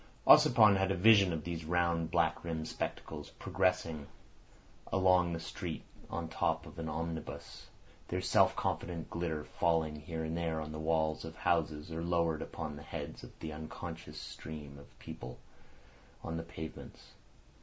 Ossipon 0.25 0.77
had 0.77 0.89
a 0.89 0.95
vision 0.95 1.31
of 1.31 1.43
these 1.43 1.63
round 1.63 2.09
black 2.09 2.43
rimmed 2.43 2.67
spectacles 2.67 3.29
progressing 3.37 4.07
along 4.91 5.31
the 5.31 5.39
streets 5.39 5.85
on 6.09 6.25
the 6.25 6.33
top 6.33 6.65
of 6.65 6.79
an 6.79 6.89
omnibus, 6.89 7.67
their 8.07 8.19
self 8.19 8.55
confident 8.55 9.11
glitter 9.11 9.43
falling 9.45 9.97
here 9.99 10.23
and 10.23 10.35
there 10.35 10.59
on 10.59 10.71
the 10.71 10.79
walls 10.79 11.23
of 11.23 11.35
houses 11.35 11.91
or 11.91 12.01
lowered 12.01 12.41
upon 12.41 12.75
the 12.77 12.81
heads 12.81 13.21
of 13.23 13.29
the 13.41 13.53
unconscious 13.53 14.19
stream 14.19 14.79
of 14.79 14.97
people 14.97 15.37
on 16.23 16.35
the 16.35 16.41
pavements. 16.41 17.11